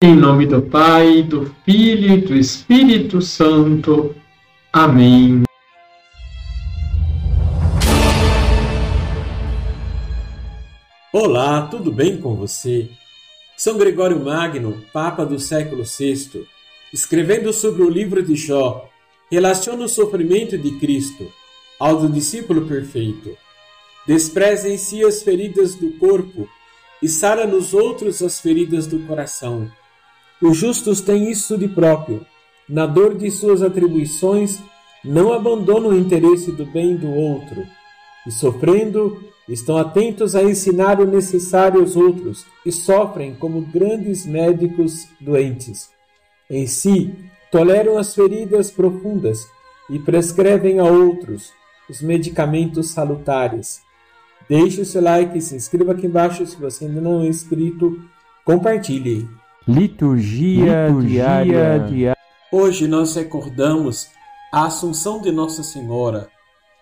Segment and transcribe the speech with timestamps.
[0.00, 4.14] Em nome do Pai, do Filho e do Espírito Santo.
[4.72, 5.42] Amém.
[11.12, 12.88] Olá, tudo bem com você?
[13.56, 16.46] São Gregório Magno, Papa do século VI,
[16.92, 18.88] escrevendo sobre o livro de Jó,
[19.28, 21.28] relaciona o sofrimento de Cristo
[21.76, 23.36] ao do discípulo perfeito.
[24.06, 26.48] Despreza em si as feridas do corpo
[27.02, 29.68] e sara nos outros as feridas do coração
[30.40, 32.24] os justos têm isso de próprio.
[32.68, 34.58] Na dor de suas atribuições,
[35.04, 37.66] não abandonam o interesse do bem do outro,
[38.26, 45.08] e sofrendo, estão atentos a ensinar o necessário aos outros e sofrem como grandes médicos
[45.20, 45.90] doentes.
[46.50, 47.14] Em si,
[47.50, 49.46] toleram as feridas profundas
[49.88, 51.52] e prescrevem a outros
[51.88, 53.80] os medicamentos salutares.
[54.48, 58.02] Deixe o seu like, se inscreva aqui embaixo se você ainda não é inscrito,
[58.44, 59.26] compartilhe.
[59.68, 61.78] Liturgia, Liturgia diária.
[61.80, 62.16] diária.
[62.50, 64.08] Hoje nós recordamos
[64.50, 66.30] a Assunção de Nossa Senhora,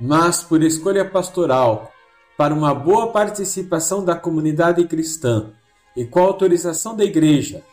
[0.00, 1.92] mas por escolha pastoral,
[2.36, 5.50] para uma boa participação da comunidade cristã
[5.96, 7.64] e com autorização da Igreja,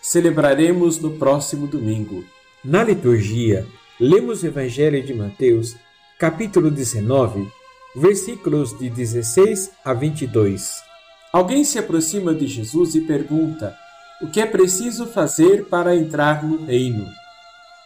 [0.00, 2.24] celebraremos no próximo domingo.
[2.64, 3.66] Na liturgia,
[3.98, 5.74] lemos o Evangelho de Mateus,
[6.20, 7.48] capítulo 19,
[7.96, 10.84] versículos de 16 a 22.
[11.32, 13.81] Alguém se aproxima de Jesus e pergunta:
[14.22, 17.08] o que é preciso fazer para entrar no reino.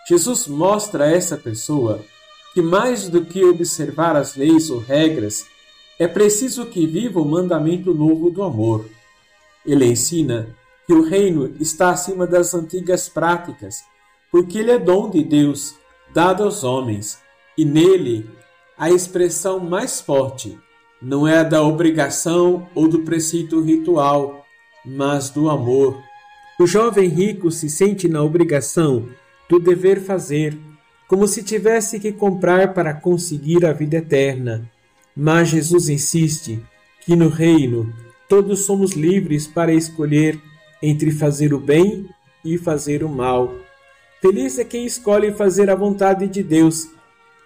[0.06, 2.04] Jesus mostra a essa pessoa
[2.52, 5.46] que, mais do que observar as leis ou regras,
[5.98, 8.84] é preciso que viva o mandamento novo do amor.
[9.64, 10.54] Ele ensina
[10.86, 13.82] que o reino está acima das antigas práticas,
[14.30, 15.74] porque ele é dom de Deus,
[16.12, 17.18] dado aos homens,
[17.56, 18.30] e nele
[18.76, 20.58] a expressão mais forte
[21.00, 24.44] não é a da obrigação ou do preceito ritual,
[24.84, 25.98] mas do amor
[26.58, 29.08] o jovem rico se sente na obrigação
[29.48, 30.56] do dever fazer,
[31.06, 34.68] como se tivesse que comprar para conseguir a vida eterna.
[35.14, 36.62] Mas Jesus insiste
[37.02, 37.92] que no reino
[38.28, 40.40] todos somos livres para escolher
[40.82, 42.08] entre fazer o bem
[42.44, 43.54] e fazer o mal.
[44.20, 46.88] Feliz é quem escolhe fazer a vontade de Deus,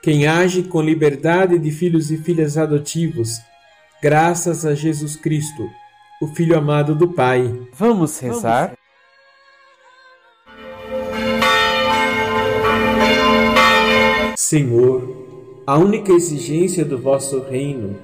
[0.03, 3.39] quem age com liberdade de filhos e filhas adotivos,
[4.03, 5.69] graças a Jesus Cristo,
[6.23, 7.69] o Filho amado do Pai.
[7.75, 8.80] Vamos rezar?
[14.51, 17.95] Senhor, a única exigência do vosso reino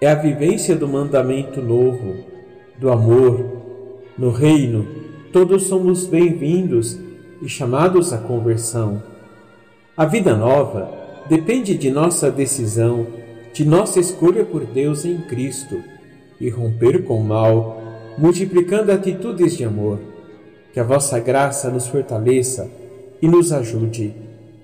[0.00, 2.14] é a vivência do mandamento novo,
[2.78, 3.44] do amor.
[4.16, 4.86] No reino,
[5.32, 6.96] todos somos bem-vindos
[7.42, 9.02] e chamados à conversão.
[9.96, 10.88] A vida nova
[11.28, 13.04] depende de nossa decisão,
[13.52, 15.82] de nossa escolha por Deus em Cristo
[16.40, 17.82] e romper com o mal,
[18.16, 19.98] multiplicando atitudes de amor.
[20.72, 22.70] Que a vossa graça nos fortaleça
[23.20, 24.29] e nos ajude